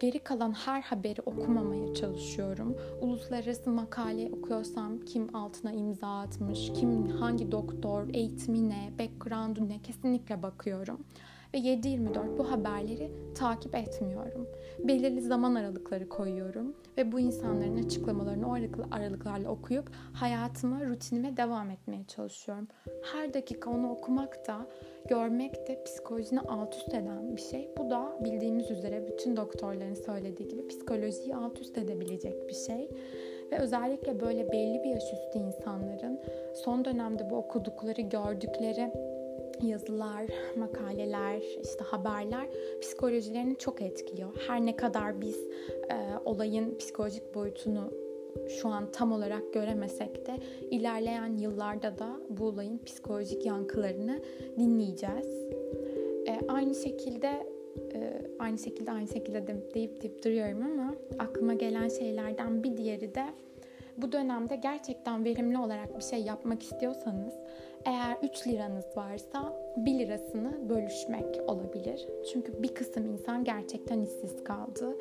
Geri 0.00 0.18
kalan 0.18 0.52
her 0.52 0.82
haberi 0.82 1.20
okumamaya 1.20 1.94
çalışıyorum. 1.94 2.76
Uluslararası 3.00 3.70
makale 3.70 4.30
okuyorsam 4.32 5.00
kim 5.00 5.36
altına 5.36 5.72
imza 5.72 6.18
atmış, 6.18 6.72
kim 6.74 7.08
hangi 7.08 7.52
doktor, 7.52 8.08
eğitimi 8.14 8.68
ne, 8.68 8.92
background'u 8.98 9.68
ne 9.68 9.82
kesinlikle 9.82 10.42
bakıyorum. 10.42 11.00
Ve 11.54 11.58
7-24 11.58 12.38
bu 12.38 12.50
haberleri 12.50 13.10
takip 13.34 13.74
etmiyorum. 13.74 14.46
Belirli 14.78 15.20
zaman 15.20 15.54
aralıkları 15.54 16.08
koyuyorum 16.08 16.76
ve 16.98 17.12
bu 17.12 17.20
insanların 17.20 17.84
açıklamalarını 17.84 18.48
o 18.48 18.56
aralıklarla 18.90 19.50
okuyup 19.50 19.90
hayatıma, 20.12 20.84
rutinime 20.84 21.36
devam 21.36 21.70
etmeye 21.70 22.04
çalışıyorum. 22.04 22.68
Her 23.12 23.34
dakika 23.34 23.70
onu 23.70 23.90
okumak 23.90 24.46
da 24.46 24.66
görmek 25.08 25.68
de 25.68 25.84
psikolojini 25.84 26.40
alt 26.40 26.74
üst 26.74 26.94
eden 26.94 27.36
bir 27.36 27.42
şey. 27.42 27.70
Bu 27.78 27.90
da 27.90 28.18
bildiğimiz 28.24 28.70
üzere 28.70 29.06
bütün 29.06 29.36
doktorların 29.36 29.94
söylediği 29.94 30.48
gibi 30.48 30.68
psikolojiyi 30.68 31.36
alt 31.36 31.60
üst 31.60 31.78
edebilecek 31.78 32.48
bir 32.48 32.54
şey. 32.54 32.90
Ve 33.52 33.58
özellikle 33.58 34.20
böyle 34.20 34.52
belli 34.52 34.82
bir 34.84 34.90
yaş 34.90 35.12
üstü 35.12 35.38
insanların 35.38 36.20
son 36.54 36.84
dönemde 36.84 37.30
bu 37.30 37.36
okudukları, 37.36 38.00
gördükleri 38.00 38.92
yazılar, 39.62 40.24
makaleler, 40.56 41.42
işte 41.62 41.84
haberler 41.84 42.48
psikolojilerini 42.80 43.56
çok 43.58 43.82
etkiliyor. 43.82 44.28
Her 44.46 44.66
ne 44.66 44.76
kadar 44.76 45.20
biz 45.20 45.36
e, 45.90 45.96
olayın 46.24 46.78
psikolojik 46.78 47.34
boyutunu 47.34 47.90
şu 48.48 48.68
an 48.68 48.92
tam 48.92 49.12
olarak 49.12 49.52
göremesek 49.52 50.26
de 50.26 50.36
ilerleyen 50.70 51.36
yıllarda 51.36 51.98
da 51.98 52.20
bu 52.28 52.44
olayın 52.44 52.80
psikolojik 52.86 53.46
yankılarını 53.46 54.20
dinleyeceğiz. 54.58 55.26
E, 56.26 56.40
aynı 56.48 56.74
şekilde 56.74 57.46
e, 57.94 58.22
aynı 58.38 58.58
şekilde 58.58 58.90
aynı 58.92 59.08
şekilde 59.08 59.46
de, 59.46 59.74
deyip 59.74 60.02
deyip 60.02 60.24
duruyorum 60.24 60.62
ama 60.62 60.94
aklıma 61.18 61.54
gelen 61.54 61.88
şeylerden 61.88 62.64
bir 62.64 62.76
diğeri 62.76 63.14
de 63.14 63.24
bu 64.02 64.12
dönemde 64.12 64.56
gerçekten 64.56 65.24
verimli 65.24 65.58
olarak 65.58 65.98
bir 65.98 66.04
şey 66.04 66.22
yapmak 66.22 66.62
istiyorsanız 66.62 67.34
eğer 67.84 68.16
3 68.22 68.46
liranız 68.46 68.96
varsa 68.96 69.52
1 69.76 69.98
lirasını 69.98 70.68
bölüşmek 70.68 71.40
olabilir. 71.46 72.06
Çünkü 72.32 72.62
bir 72.62 72.74
kısım 72.74 73.06
insan 73.06 73.44
gerçekten 73.44 74.00
işsiz 74.00 74.44
kaldı 74.44 74.96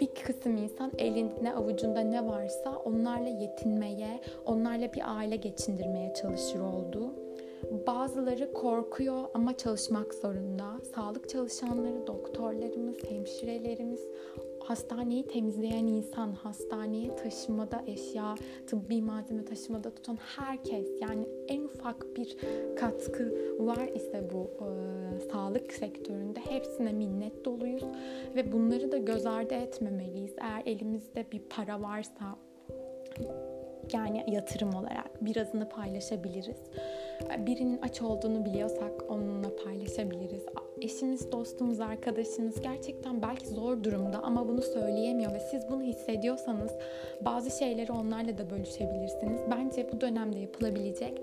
bir 0.00 0.06
kısım 0.06 0.56
insan 0.56 0.92
elinde 0.98 1.52
avucunda 1.54 2.00
ne 2.00 2.26
varsa 2.26 2.76
onlarla 2.84 3.28
yetinmeye, 3.28 4.20
onlarla 4.44 4.92
bir 4.92 5.16
aile 5.16 5.36
geçindirmeye 5.36 6.14
çalışır 6.14 6.60
oldu. 6.60 7.12
Bazıları 7.86 8.52
korkuyor 8.52 9.24
ama 9.34 9.56
çalışmak 9.56 10.14
zorunda. 10.14 10.64
Sağlık 10.94 11.28
çalışanları, 11.28 12.06
doktorlarımız, 12.06 12.96
hemşirelerimiz, 13.08 14.00
hastaneyi 14.64 15.26
temizleyen 15.26 15.86
insan, 15.86 16.32
hastaneye 16.32 17.16
taşımada 17.16 17.82
eşya, 17.86 18.34
tıbbi 18.66 19.02
malzeme 19.02 19.44
taşımada 19.44 19.94
tutan 19.94 20.18
herkes 20.36 20.88
yani 21.00 21.28
en 21.48 21.64
ufak 21.64 22.16
bir 22.16 22.36
katkı 22.76 23.34
var 23.58 23.88
ise 23.94 24.30
bu 24.32 24.50
e, 24.64 24.68
sağlık 25.20 25.72
sektöründe 25.72 26.40
hepsine 26.40 26.92
minnet 26.92 27.44
doluyuz 27.44 27.84
ve 28.34 28.52
bunları 28.52 28.92
da 28.92 28.98
göz 28.98 29.26
ardı 29.26 29.54
etmemeliyiz. 29.54 30.34
Eğer 30.38 30.62
elimizde 30.66 31.26
bir 31.32 31.40
para 31.40 31.82
varsa 31.82 32.36
yani 33.92 34.24
yatırım 34.28 34.74
olarak 34.74 35.24
birazını 35.24 35.68
paylaşabiliriz. 35.68 36.56
Birinin 37.38 37.78
aç 37.82 38.02
olduğunu 38.02 38.44
biliyorsak 38.44 38.92
onunla 39.08 39.56
paylaşabiliriz. 39.64 40.42
Eşimiz, 40.80 41.32
dostumuz, 41.32 41.80
arkadaşımız 41.80 42.60
gerçekten 42.60 43.22
belki 43.22 43.48
zor 43.48 43.84
durumda 43.84 44.22
ama 44.22 44.48
bunu 44.48 44.62
söyleyemiyor 44.62 45.34
ve 45.34 45.40
siz 45.40 45.68
bunu 45.70 45.82
hissediyorsanız 45.82 46.72
bazı 47.20 47.58
şeyleri 47.58 47.92
onlarla 47.92 48.38
da 48.38 48.50
bölüşebilirsiniz. 48.50 49.40
Bence 49.50 49.88
bu 49.92 50.00
dönemde 50.00 50.38
yapılabilecek 50.38 51.20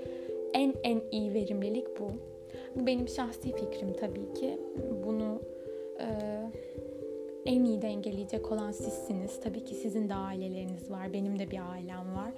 en 0.53 0.73
en 0.83 1.01
iyi 1.11 1.33
verimlilik 1.33 1.99
bu. 1.99 2.11
Bu 2.75 2.87
benim 2.87 3.07
şahsi 3.07 3.51
fikrim 3.51 3.93
tabii 3.93 4.33
ki. 4.33 4.59
Bunu 5.05 5.41
e, 5.99 6.07
en 7.45 7.63
iyi 7.63 7.81
dengeleyecek 7.81 8.51
olan 8.51 8.71
sizsiniz. 8.71 9.39
Tabii 9.43 9.63
ki 9.63 9.75
sizin 9.75 10.09
de 10.09 10.13
aileleriniz 10.13 10.91
var, 10.91 11.13
benim 11.13 11.39
de 11.39 11.51
bir 11.51 11.59
ailem 11.71 12.15
var. 12.15 12.31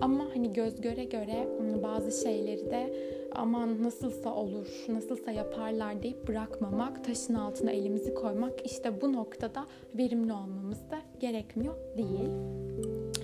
Ama 0.00 0.24
hani 0.34 0.52
göz 0.52 0.80
göre 0.80 1.04
göre 1.04 1.48
bazı 1.82 2.22
şeyleri 2.22 2.70
de 2.70 2.94
aman 3.32 3.82
nasılsa 3.82 4.34
olur, 4.34 4.84
nasılsa 4.88 5.30
yaparlar 5.30 6.02
deyip 6.02 6.28
bırakmamak, 6.28 7.04
taşın 7.04 7.34
altına 7.34 7.70
elimizi 7.70 8.14
koymak 8.14 8.66
işte 8.66 9.00
bu 9.00 9.12
noktada 9.12 9.66
verimli 9.94 10.32
olmamız 10.32 10.90
da 10.90 10.98
gerekmiyor 11.20 11.74
değil. 11.98 12.30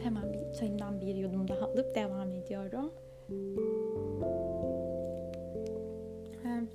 Hemen 0.02 0.32
bir 0.32 0.58
çayımdan 0.58 1.00
bir 1.00 1.14
yudum 1.14 1.48
daha 1.48 1.66
alıp 1.66 1.94
devam 1.94 2.32
ediyorum. 2.32 2.92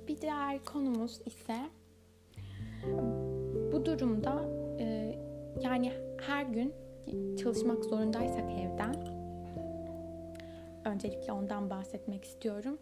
Bir 0.08 0.20
diğer 0.20 0.64
konumuz 0.64 1.20
ise 1.26 1.56
bu 3.72 3.84
durumda 3.84 4.44
e, 4.80 5.14
yani 5.62 5.92
her 6.20 6.46
gün 6.46 6.72
çalışmak 7.36 7.84
zorundaysak 7.84 8.44
evden 8.50 9.17
öncelikle 10.88 11.32
ondan 11.32 11.70
bahsetmek 11.70 12.24
istiyorum. 12.24 12.78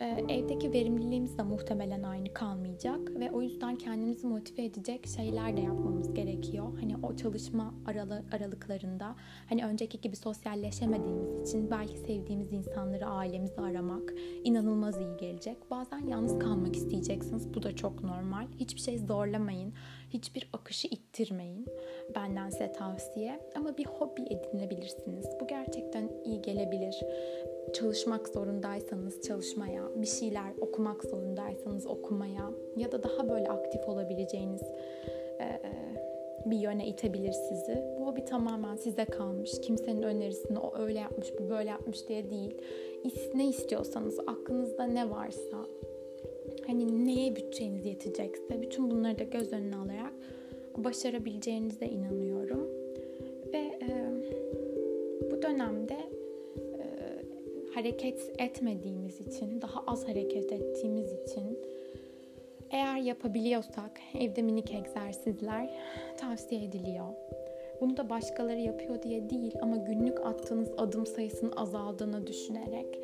Ee, 0.00 0.24
evdeki 0.28 0.72
verimliliğimiz 0.72 1.38
de 1.38 1.42
muhtemelen 1.42 2.02
aynı 2.02 2.34
kalmayacak 2.34 3.10
ve 3.10 3.30
o 3.30 3.42
yüzden 3.42 3.76
kendimizi 3.76 4.26
motive 4.26 4.64
edecek 4.64 5.06
şeyler 5.16 5.56
de 5.56 5.60
yapmamız 5.60 6.14
gerekiyor. 6.14 6.78
Hani 6.80 6.96
o 7.02 7.16
çalışma 7.16 7.74
aralıklarında 8.32 9.16
hani 9.48 9.64
önceki 9.64 10.00
gibi 10.00 10.16
sosyalleşemediğimiz 10.16 11.48
için 11.48 11.70
belki 11.70 11.98
sevdiğimiz 11.98 12.52
insanları 12.52 13.06
ailemizi 13.06 13.60
aramak 13.60 14.14
inanılmaz 14.44 15.00
iyi 15.00 15.16
gelecek. 15.16 15.70
Bazen 15.70 16.06
yalnız 16.06 16.38
kalmak 16.38 16.76
isteyeceksiniz. 16.76 17.54
Bu 17.54 17.62
da 17.62 17.76
çok 17.76 18.04
normal. 18.04 18.46
Hiçbir 18.60 18.80
şey 18.80 18.98
zorlamayın. 18.98 19.72
Hiçbir 20.14 20.48
akışı 20.52 20.88
ittirmeyin. 20.88 21.66
Benden 22.14 22.50
size 22.50 22.72
tavsiye. 22.72 23.40
Ama 23.56 23.76
bir 23.76 23.86
hobi 23.86 24.22
edinebilirsiniz. 24.22 25.26
Bu 25.40 25.46
gerçekten 25.46 26.10
iyi 26.24 26.42
gelebilir 26.42 27.00
çalışmak 27.74 28.28
zorundaysanız 28.28 29.22
çalışmaya, 29.22 29.82
bir 29.96 30.06
şeyler 30.06 30.52
okumak 30.60 31.04
zorundaysanız 31.04 31.86
okumaya 31.86 32.50
ya 32.76 32.92
da 32.92 33.02
daha 33.02 33.28
böyle 33.28 33.48
aktif 33.48 33.88
olabileceğiniz 33.88 34.62
e, 35.40 35.60
bir 36.46 36.58
yöne 36.58 36.86
itebilir 36.86 37.32
sizi. 37.32 37.84
Bu 37.98 38.06
hobi 38.06 38.24
tamamen 38.24 38.76
size 38.76 39.04
kalmış. 39.04 39.60
Kimsenin 39.60 40.02
önerisini 40.02 40.58
o 40.58 40.78
öyle 40.78 40.98
yapmış, 40.98 41.28
bu 41.38 41.50
böyle 41.50 41.70
yapmış 41.70 42.08
diye 42.08 42.30
değil. 42.30 42.56
Ne 43.34 43.48
istiyorsanız, 43.48 44.18
aklınızda 44.18 44.84
ne 44.84 45.10
varsa 45.10 45.66
hani 46.66 47.06
neye 47.06 47.36
bütçeniz 47.36 47.86
yetecekse 47.86 48.62
bütün 48.62 48.90
bunları 48.90 49.18
da 49.18 49.24
göz 49.24 49.52
önüne 49.52 49.76
alarak 49.76 50.12
başarabileceğinize 50.76 51.86
inanıyorum. 51.86 52.68
Ve 53.52 53.58
e, 53.58 53.88
bu 55.30 55.42
dönemde 55.42 55.94
e, 55.94 56.84
hareket 57.74 58.32
etmediğimiz 58.38 59.20
için, 59.20 59.62
daha 59.62 59.84
az 59.86 60.08
hareket 60.08 60.52
ettiğimiz 60.52 61.12
için 61.12 61.58
eğer 62.70 62.96
yapabiliyorsak 62.96 64.00
evde 64.20 64.42
minik 64.42 64.74
egzersizler 64.74 65.70
tavsiye 66.16 66.64
ediliyor. 66.64 67.06
Bunu 67.80 67.96
da 67.96 68.10
başkaları 68.10 68.60
yapıyor 68.60 69.02
diye 69.02 69.30
değil 69.30 69.52
ama 69.62 69.76
günlük 69.76 70.20
attığınız 70.20 70.68
adım 70.76 71.06
sayısının 71.06 71.52
azaldığını 71.56 72.26
düşünerek 72.26 72.98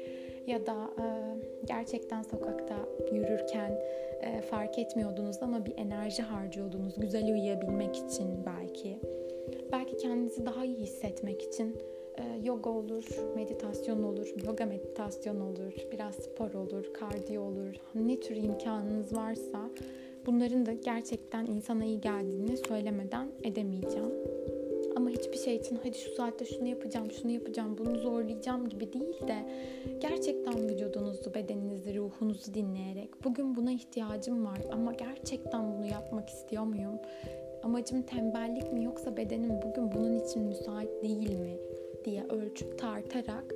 ya 0.51 0.67
da 0.67 0.91
e, 0.99 1.05
gerçekten 1.65 2.23
sokakta 2.23 2.77
yürürken 3.13 3.81
e, 4.21 4.41
fark 4.41 4.79
etmiyordunuz 4.79 5.43
ama 5.43 5.67
bir 5.67 5.77
enerji 5.77 6.23
harcıyordunuz 6.23 7.01
güzel 7.01 7.25
uyuyabilmek 7.25 7.97
için 7.97 8.47
belki. 8.47 9.01
Belki 9.73 9.97
kendinizi 9.97 10.47
daha 10.47 10.65
iyi 10.65 10.77
hissetmek 10.77 11.43
için 11.43 11.77
e, 12.19 12.23
yoga 12.45 12.71
olur, 12.71 13.05
meditasyon 13.37 14.03
olur, 14.03 14.35
yoga 14.47 14.67
meditasyon 14.67 15.41
olur, 15.41 15.73
biraz 15.93 16.15
spor 16.15 16.53
olur, 16.55 16.93
kardiyo 16.95 17.43
olur. 17.43 17.75
Ne 17.95 18.21
tür 18.21 18.37
imkanınız 18.37 19.17
varsa 19.17 19.71
bunların 20.27 20.67
da 20.67 20.73
gerçekten 20.73 21.47
insana 21.47 21.85
iyi 21.85 22.01
geldiğini 22.01 22.57
söylemeden 22.57 23.29
edemeyeceğim. 23.45 24.13
Hiçbir 25.21 25.39
şey 25.39 25.57
için 25.57 25.79
hadi 25.85 25.99
şu 25.99 26.15
saatte 26.15 26.45
şunu 26.45 26.69
yapacağım, 26.69 27.11
şunu 27.11 27.31
yapacağım, 27.31 27.79
bunu 27.79 27.99
zorlayacağım 27.99 28.69
gibi 28.69 28.93
değil 28.93 29.29
de 29.29 29.37
gerçekten 30.01 30.69
vücudunuzu, 30.69 31.35
bedeninizi, 31.35 31.97
ruhunuzu 31.97 32.55
dinleyerek 32.55 33.25
bugün 33.25 33.57
buna 33.57 33.73
ihtiyacım 33.73 34.45
var 34.45 34.59
ama 34.73 34.93
gerçekten 34.93 35.73
bunu 35.73 35.87
yapmak 35.87 36.29
istiyor 36.29 36.65
muyum? 36.65 36.99
Amacım 37.63 38.03
tembellik 38.03 38.73
mi 38.73 38.85
yoksa 38.85 39.17
bedenim 39.17 39.63
bugün 39.63 39.93
bunun 39.93 40.19
için 40.19 40.43
müsait 40.43 41.03
değil 41.03 41.41
mi 41.41 41.57
diye 42.05 42.25
ölçüp 42.25 42.79
tartarak 42.79 43.55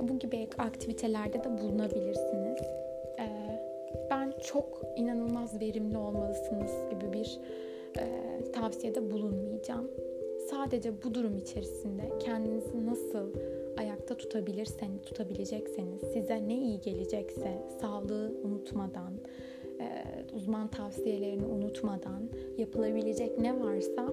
bu 0.00 0.18
gibi 0.18 0.48
aktivitelerde 0.58 1.44
de 1.44 1.58
bulunabilirsiniz. 1.58 2.58
Ee, 3.18 3.60
ben 4.10 4.32
çok 4.44 4.82
inanılmaz 4.96 5.60
verimli 5.60 5.96
olmalısınız 5.96 6.72
gibi 6.90 7.12
bir 7.12 7.40
e, 7.98 8.04
tavsiyede 8.52 9.10
bulunmayacağım 9.10 9.90
sadece 10.50 11.02
bu 11.02 11.14
durum 11.14 11.38
içerisinde 11.38 12.12
kendinizi 12.18 12.86
nasıl 12.86 13.32
ayakta 13.76 14.16
tutabilirseniz, 14.16 15.02
tutabilecekseniz, 15.02 16.00
size 16.12 16.48
ne 16.48 16.58
iyi 16.58 16.80
gelecekse 16.80 17.62
sağlığı 17.80 18.32
unutmadan, 18.44 19.12
uzman 20.32 20.68
tavsiyelerini 20.68 21.46
unutmadan 21.46 22.30
yapılabilecek 22.58 23.38
ne 23.38 23.60
varsa 23.60 24.08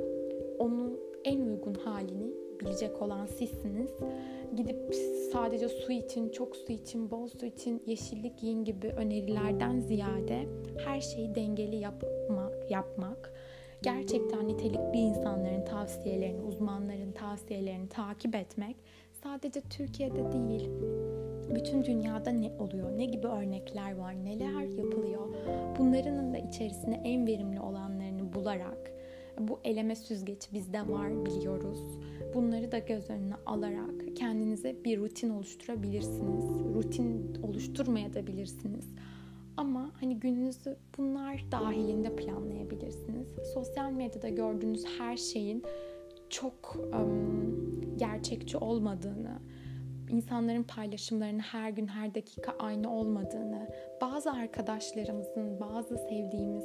onun 0.60 1.00
en 1.26 1.42
uygun 1.42 1.74
halini 1.74 2.34
bilecek 2.60 3.02
olan 3.02 3.26
sizsiniz. 3.26 3.92
Gidip 4.56 4.96
sadece 5.32 5.70
su 5.70 5.92
için, 5.92 6.30
çok 6.30 6.56
su 6.56 6.72
için, 6.72 7.12
bol 7.12 7.28
su 7.28 7.46
için 7.46 7.82
yeşillik 7.86 8.44
yiyin 8.44 8.64
gibi 8.64 8.88
önerilerden 8.88 9.80
ziyade 9.80 10.46
her 10.86 11.02
şeyi 11.02 11.36
dengeli 11.36 11.76
yapmak, 11.76 12.72
yapmak 12.72 13.34
gerçekten 13.82 14.48
nitelikli 14.48 14.98
insanların 14.98 15.66
tavsiyelerini, 15.66 16.42
uzmanların 16.42 17.12
tavsiyelerini 17.12 17.90
takip 17.90 18.36
etmek 18.36 18.76
sadece 19.24 19.62
Türkiye'de 19.62 20.32
değil, 20.32 20.70
bütün 21.56 21.84
dünyada 21.84 22.32
ne 22.32 22.52
oluyor, 22.60 22.98
ne 22.98 23.06
gibi 23.06 23.28
örnekler 23.28 23.96
var, 23.96 24.26
neler 24.26 24.64
yapılıyor. 24.64 25.28
Bunların 25.80 26.34
da 26.34 26.38
içerisine 26.38 27.02
en 27.06 27.28
verimli 27.28 27.60
olanlarını 27.60 28.34
bularak, 28.34 28.92
bu 29.40 29.60
eleme 29.64 29.96
süzgeci 29.96 30.54
bizde 30.54 30.88
var 30.88 31.26
biliyoruz. 31.26 31.80
Bunları 32.34 32.72
da 32.72 32.80
göz 32.80 33.10
önüne 33.10 33.36
alarak 33.46 34.16
kendinize 34.16 34.76
bir 34.86 35.00
rutin 35.00 35.30
oluşturabilirsiniz. 35.30 36.46
Rutin 36.76 37.36
oluşturmayabilirsiniz. 37.44 38.86
Ama 39.62 39.92
hani 40.00 40.20
gününüzü 40.20 40.78
bunlar 40.98 41.44
dahilinde 41.52 42.16
planlayabilirsiniz. 42.16 43.28
Sosyal 43.54 43.92
medyada 43.92 44.30
gördüğünüz 44.30 44.86
her 44.98 45.18
şeyin 45.18 45.64
çok 46.30 46.76
um, 46.94 47.82
gerçekçi 47.98 48.58
olmadığını, 48.58 49.40
insanların 50.12 50.64
paylaşımlarının 50.64 51.40
her 51.40 51.70
gün 51.70 51.88
her 51.88 52.16
dakika 52.16 52.56
aynı 52.60 52.96
olmadığını, 52.98 53.68
bazı 54.02 54.32
arkadaşlarımızın, 54.32 55.60
bazı 55.60 55.98
sevdiğimiz, 55.98 56.64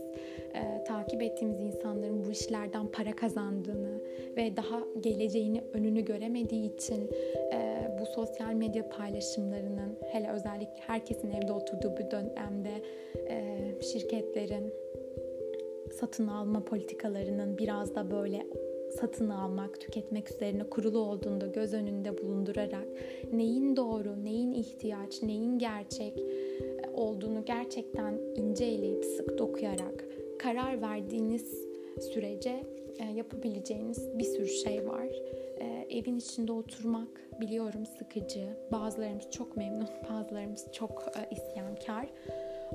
e, 0.54 0.84
takip 0.84 1.22
ettiğimiz 1.22 1.60
insanların 1.60 2.24
bu 2.24 2.30
işlerden 2.30 2.86
para 2.86 3.16
kazandığını 3.16 4.00
ve 4.36 4.56
daha 4.56 4.82
geleceğini 5.00 5.60
önünü 5.72 6.04
göremediği 6.04 6.74
için 6.74 7.10
e, 7.52 7.90
bu 8.00 8.06
sosyal 8.06 8.52
medya 8.52 8.88
paylaşımlarının 8.88 9.98
hele 10.12 10.30
özellikle 10.30 10.80
herkesin 10.86 11.30
evde 11.30 11.52
oturduğu 11.52 11.96
bir 11.96 12.10
dönemde 12.10 12.82
e, 13.28 13.82
şirketlerin 13.82 14.74
satın 16.00 16.26
alma 16.26 16.64
politikalarının 16.64 17.58
biraz 17.58 17.94
da 17.94 18.10
böyle 18.10 18.46
satın 18.90 19.28
almak, 19.28 19.80
tüketmek 19.80 20.30
üzerine 20.30 20.64
kurulu 20.64 20.98
olduğunda 20.98 21.46
göz 21.46 21.74
önünde 21.74 22.18
bulundurarak 22.18 22.86
neyin 23.32 23.76
doğru, 23.76 24.24
neyin 24.24 24.52
ihtiyaç, 24.52 25.22
neyin 25.22 25.58
gerçek 25.58 26.18
e, 26.18 26.90
olduğunu 26.94 27.44
gerçekten 27.44 28.18
inceleyip 28.36 29.04
sık 29.04 29.38
dokuyarak 29.38 30.04
karar 30.38 30.82
verdiğiniz 30.82 31.66
sürece 32.12 32.62
e, 32.98 33.04
yapabileceğiniz 33.04 34.18
bir 34.18 34.24
sürü 34.24 34.48
şey 34.48 34.88
var. 34.88 35.06
E, 35.60 35.86
evin 35.90 36.18
içinde 36.18 36.52
oturmak 36.52 37.40
biliyorum 37.40 37.86
sıkıcı. 37.86 38.46
Bazılarımız 38.72 39.30
çok 39.30 39.56
memnun, 39.56 39.88
bazılarımız 40.10 40.66
çok 40.72 41.04
isyankar. 41.30 42.08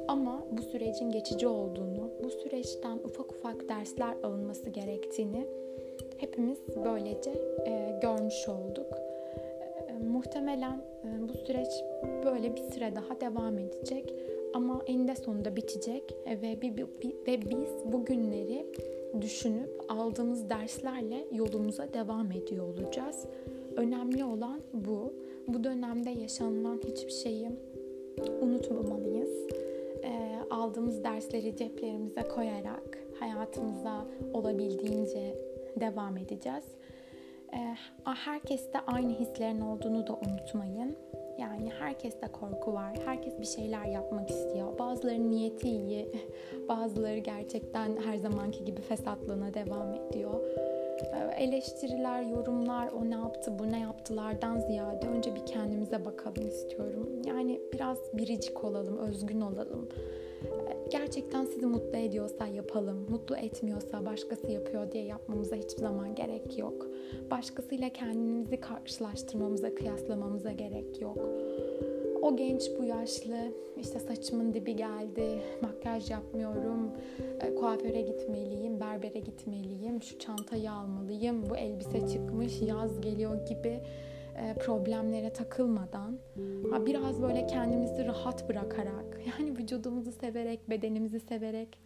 Ama 0.08 0.46
bu 0.52 0.62
sürecin 0.62 1.12
geçici 1.12 1.48
olduğunu, 1.48 2.12
bu 2.24 2.30
süreçten 2.30 2.98
ufak 2.98 3.32
ufak 3.32 3.70
dersler 3.70 4.16
alınması 4.24 4.70
gerektiğini 4.70 5.48
hepimiz 6.22 6.60
böylece 6.86 7.32
e, 7.66 8.00
görmüş 8.02 8.48
olduk. 8.48 8.98
E, 9.88 9.94
muhtemelen 9.94 10.82
e, 11.04 11.30
bu 11.30 11.34
süreç 11.34 11.70
böyle 12.26 12.56
bir 12.56 12.62
süre 12.62 12.96
daha 12.96 13.22
devam 13.22 13.58
edecek 13.58 14.14
ama 14.54 14.82
eninde 14.88 15.16
sonunda 15.16 15.56
bitecek 15.56 16.16
e, 16.26 16.42
ve, 16.42 16.62
bir, 16.62 16.78
bir, 16.78 17.14
ve 17.28 17.42
biz 17.42 17.94
bu 17.94 18.06
günleri 18.06 18.66
düşünüp 19.22 19.70
aldığımız 19.90 20.50
derslerle 20.50 21.26
yolumuza 21.32 21.94
devam 21.94 22.32
ediyor 22.32 22.68
olacağız. 22.68 23.26
Önemli 23.76 24.24
olan 24.24 24.62
bu. 24.74 25.14
Bu 25.48 25.64
dönemde 25.64 26.10
yaşanılan 26.10 26.80
hiçbir 26.88 27.12
şeyi 27.12 27.50
unutmamalıyız. 28.42 29.30
E, 30.04 30.40
aldığımız 30.50 31.04
dersleri 31.04 31.56
ceplerimize 31.56 32.22
koyarak 32.36 32.98
hayatımıza 33.20 34.06
olabildiğince 34.34 35.36
devam 35.80 36.18
edeceğiz. 36.18 36.64
Ee, 37.54 37.76
herkeste 38.06 38.80
aynı 38.88 39.14
hislerin 39.14 39.62
olduğunu 39.62 40.08
da 40.08 40.14
unutmayın. 40.14 40.98
Yani 41.40 41.72
herkeste 41.80 42.28
korku 42.28 42.74
var. 42.74 42.96
Herkes 43.06 43.40
bir 43.40 43.46
şeyler 43.46 43.86
yapmak 43.86 44.30
istiyor. 44.30 44.80
Bazılarının 44.80 45.32
niyeti 45.32 45.70
iyi. 45.70 46.12
Bazıları 46.70 47.18
gerçekten 47.18 47.98
her 48.06 48.18
zamanki 48.18 48.66
gibi 48.66 48.82
fesatlığına 48.82 49.54
devam 49.54 49.94
ediyor. 49.94 50.42
Ee, 51.14 51.44
eleştiriler, 51.44 52.22
yorumlar, 52.22 52.88
o 52.88 53.10
ne 53.10 53.16
yaptı, 53.16 53.60
bu 53.60 53.72
ne 53.72 53.80
yaptılardan 53.80 54.60
ziyade 54.60 55.08
önce 55.08 55.36
bir 55.36 55.46
kendimize 55.46 56.06
bakalım 56.06 56.48
istiyorum. 56.48 57.10
Yani 57.26 57.62
biraz 57.74 57.98
biricik 58.14 58.64
olalım, 58.64 58.98
özgün 58.98 59.42
olalım 59.42 59.90
gerçekten 60.92 61.46
sizi 61.46 61.66
mutlu 61.66 61.98
ediyorsa 61.98 62.48
yapalım. 62.48 63.06
Mutlu 63.10 63.38
etmiyorsa 63.38 64.06
başkası 64.06 64.52
yapıyor 64.52 64.92
diye 64.92 65.04
yapmamıza 65.04 65.56
hiçbir 65.56 65.82
zaman 65.82 66.16
gerek 66.16 66.58
yok. 66.58 66.88
Başkasıyla 67.32 67.90
kendimizi 67.90 68.60
karşılaştırmamıza, 68.60 69.76
kıyaslamamıza 69.76 70.52
gerek 70.52 71.02
yok. 71.02 71.18
O 72.22 72.36
genç 72.36 72.72
bu 72.80 72.84
yaşlı 72.84 73.38
işte 73.78 74.00
saçımın 74.00 74.54
dibi 74.54 74.76
geldi, 74.76 75.42
makyaj 75.62 76.12
yapmıyorum, 76.12 76.92
e, 77.42 77.56
kuaföre 77.56 78.02
gitmeliyim, 78.02 78.80
berbere 78.80 79.20
gitmeliyim, 79.20 80.02
şu 80.02 80.20
çantayı 80.20 80.72
almalıyım, 80.72 81.50
bu 81.50 81.58
elbise 81.58 82.08
çıkmış, 82.08 82.62
yaz 82.62 83.02
geliyor 83.02 83.46
gibi 83.46 83.80
e, 84.38 84.54
problemlere 84.60 85.34
takılmadan 85.34 86.18
biraz 86.86 87.22
böyle 87.22 87.48
kendimizi 87.48 88.06
rahat 88.06 88.50
bırakarak 88.50 89.20
yani 89.40 89.58
vücudumuzu 89.58 90.12
severek 90.12 90.70
bedenimizi 90.70 91.20
severek 91.20 91.80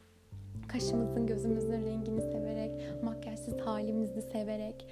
kaşımızın 0.67 1.27
gözümüzün 1.27 1.85
rengini 1.85 2.21
severek, 2.21 2.71
makyajsız 3.03 3.57
halimizi 3.59 4.21
severek, 4.21 4.87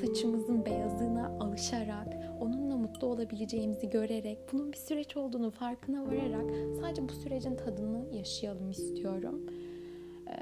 saçımızın 0.00 0.64
beyazına 0.64 1.28
alışarak, 1.40 2.16
onunla 2.40 2.76
mutlu 2.76 3.06
olabileceğimizi 3.06 3.90
görerek, 3.90 4.38
bunun 4.52 4.72
bir 4.72 4.76
süreç 4.76 5.16
olduğunu 5.16 5.50
farkına 5.50 6.06
vararak 6.06 6.50
sadece 6.80 7.08
bu 7.08 7.12
sürecin 7.12 7.56
tadını 7.56 8.16
yaşayalım 8.16 8.70
istiyorum. 8.70 9.40
Ee, 10.28 10.36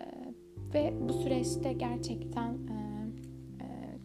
ve 0.74 0.92
bu 1.08 1.12
süreçte 1.12 1.72
gerçekten 1.72 2.58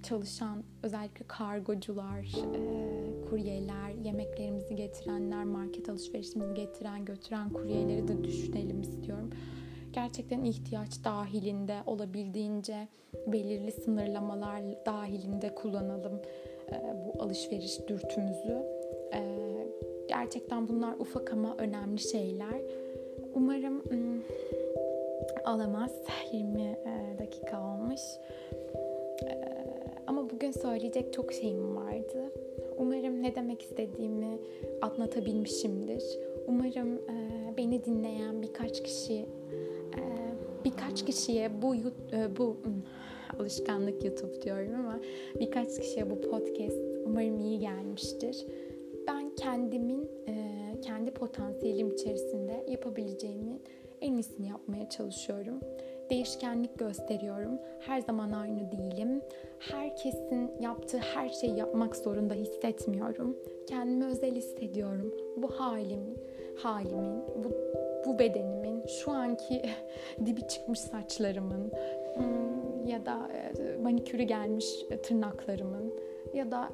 çalışan 0.03 0.63
özellikle 0.83 1.25
kargocular, 1.27 2.23
e, 2.55 3.02
kuryeler, 3.33 3.89
yemeklerimizi 4.03 4.75
getirenler, 4.75 5.43
market 5.43 5.89
alışverişimizi 5.89 6.53
getiren, 6.53 7.05
götüren 7.05 7.49
kuryeleri 7.49 8.07
de 8.07 8.23
düşünelim 8.23 8.81
istiyorum 8.81 9.29
gerçekten 9.93 10.43
ihtiyaç 10.43 11.03
dahilinde 11.03 11.75
olabildiğince 11.85 12.87
belirli 13.27 13.71
sınırlamalar 13.71 14.61
dahilinde 14.85 15.55
kullanalım 15.55 16.21
e, 16.71 16.75
bu 17.05 17.23
alışveriş 17.23 17.87
dürtümüzü. 17.87 18.57
E, 19.13 19.21
gerçekten 20.07 20.67
bunlar 20.67 20.93
ufak 20.99 21.33
ama 21.33 21.55
önemli 21.57 21.99
şeyler. 21.99 22.61
Umarım 23.33 23.83
ım, 23.91 24.23
alamaz. 25.45 25.91
20 26.31 26.61
e, 26.61 27.19
dakika 27.19 27.61
olmuş. 27.61 28.01
Ama 30.07 30.29
bugün 30.29 30.51
söyleyecek 30.51 31.13
çok 31.13 31.33
şeyim 31.33 31.75
vardı. 31.75 32.31
Umarım 32.77 33.23
ne 33.23 33.35
demek 33.35 33.61
istediğimi 33.61 34.39
anlatabilmişimdir. 34.81 36.03
Umarım 36.47 36.93
e, 36.93 37.53
beni 37.57 37.85
dinleyen 37.85 38.41
birkaç 38.41 38.83
kişi 38.83 39.25
birkaç 40.65 41.05
kişiye 41.05 41.61
bu 41.61 41.75
e, 41.75 42.37
bu 42.37 42.57
hmm, 42.63 42.81
alışkanlık 43.39 44.05
YouTube 44.05 44.41
diyorum 44.41 44.75
ama 44.75 44.99
birkaç 45.39 45.79
kişiye 45.79 46.09
bu 46.09 46.21
podcast 46.21 46.77
umarım 47.05 47.39
iyi 47.39 47.59
gelmiştir. 47.59 48.45
Ben 49.07 49.35
kendimin 49.35 50.09
e, 50.27 50.33
kendi 50.81 51.11
potansiyelim 51.11 51.91
içerisinde 51.91 52.65
yapabileceğimin 52.67 53.61
en 54.01 54.13
iyisini 54.13 54.47
yapmaya 54.47 54.89
çalışıyorum. 54.89 55.59
Değişkenlik 56.13 56.79
gösteriyorum. 56.79 57.59
Her 57.79 58.01
zaman 58.01 58.31
aynı 58.31 58.71
değilim. 58.71 59.21
Herkesin 59.59 60.51
yaptığı 60.59 60.97
her 60.97 61.29
şeyi 61.29 61.55
yapmak 61.55 61.95
zorunda 61.95 62.33
hissetmiyorum. 62.33 63.37
Kendimi 63.67 64.05
özel 64.05 64.35
hissediyorum. 64.35 65.13
Bu 65.37 65.47
halim, 65.47 65.99
halimin, 66.57 67.21
bu 67.43 67.51
bu 68.05 68.19
bedenimin, 68.19 68.87
şu 68.87 69.11
anki 69.11 69.61
dibi 70.25 70.47
çıkmış 70.47 70.79
saçlarımın 70.79 71.71
hmm, 72.15 72.87
ya 72.87 73.05
da 73.05 73.29
e, 73.33 73.77
manikürü 73.77 74.23
gelmiş 74.23 74.85
tırnaklarımın 75.03 75.93
ya 76.33 76.51
da 76.51 76.69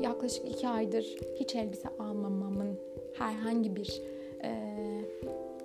yaklaşık 0.00 0.50
iki 0.50 0.68
aydır 0.68 1.04
hiç 1.34 1.54
elbise 1.54 1.88
almamamın 1.98 2.78
herhangi 3.14 3.76
bir 3.76 4.02
e, 4.42 4.50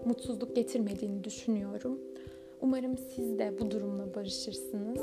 mutsuzluk 0.05 0.55
getirmediğini 0.55 1.23
düşünüyorum. 1.23 1.99
Umarım 2.65 2.97
siz 2.97 3.39
de 3.39 3.53
bu 3.59 3.71
durumla 3.71 4.15
barışırsınız 4.15 5.01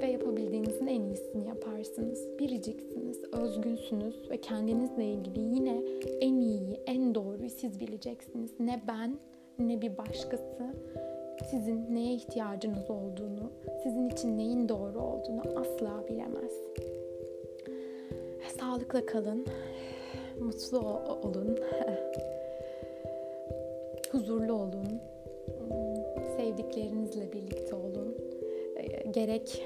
ve 0.00 0.06
yapabildiğinizin 0.06 0.86
en 0.86 1.02
iyisini 1.02 1.48
yaparsınız. 1.48 2.28
Biriciksiniz, 2.38 3.24
özgünsünüz 3.32 4.30
ve 4.30 4.40
kendinizle 4.40 5.04
ilgili 5.04 5.40
yine 5.40 5.82
en 6.20 6.34
iyiyi, 6.34 6.80
en 6.86 7.14
doğruyu 7.14 7.50
siz 7.50 7.80
bileceksiniz. 7.80 8.50
Ne 8.60 8.82
ben 8.88 9.18
ne 9.58 9.80
bir 9.80 9.96
başkası 9.96 10.74
sizin 11.50 11.94
neye 11.94 12.14
ihtiyacınız 12.14 12.90
olduğunu, 12.90 13.52
sizin 13.82 14.08
için 14.08 14.38
neyin 14.38 14.68
doğru 14.68 15.00
olduğunu 15.00 15.42
asla 15.56 16.08
bilemez. 16.08 16.52
Sağlıkla 18.60 19.06
kalın, 19.06 19.46
mutlu 20.40 20.78
olun, 21.22 21.58
huzurlu 24.12 24.52
olun, 24.52 25.01
sevdiklerinizle 26.72 27.32
birlikte 27.32 27.74
olun. 27.74 28.16
Gerek 29.10 29.64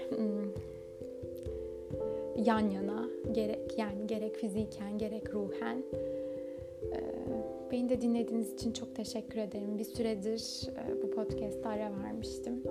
yan 2.36 2.70
yana, 2.70 3.08
gerek 3.32 3.78
yani 3.78 4.06
gerek 4.06 4.36
fiziken 4.36 4.98
gerek 4.98 5.34
ruhen. 5.34 5.82
Beni 7.72 7.88
de 7.88 8.00
dinlediğiniz 8.00 8.54
için 8.54 8.72
çok 8.72 8.96
teşekkür 8.96 9.38
ederim. 9.38 9.78
Bir 9.78 9.84
süredir 9.84 10.60
bu 11.02 11.10
podcast'a 11.10 11.68
ara 11.68 11.90
vermiştim. 12.04 12.62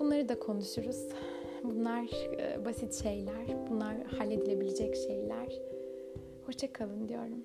Bunları 0.00 0.28
da 0.28 0.38
konuşuruz. 0.38 1.08
Bunlar 1.64 2.10
basit 2.64 3.02
şeyler, 3.02 3.68
bunlar 3.70 4.02
halledilebilecek 4.04 4.96
şeyler. 4.96 5.60
Hoşça 6.46 6.72
kalın 6.72 7.08
diyorum. 7.08 7.44